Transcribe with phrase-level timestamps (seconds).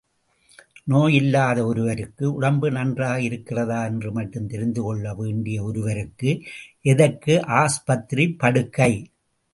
[0.83, 6.31] நோய் இல்லாத ஒருவருக்கு, உடம்பு நன்றாக இருக்கிறதா என்று மட்டும் தெரிந்துகொள்ள வேண்டிய ஒருவருக்கு,
[6.81, 8.91] எதற்கு ஆஸ்பத்திரி படுக்கை?